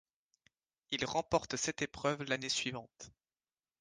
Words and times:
Il 0.89 1.05
remporte 1.05 1.57
cette 1.57 1.83
épreuve 1.83 2.23
l'année 2.23 2.49
suivante. 2.49 3.11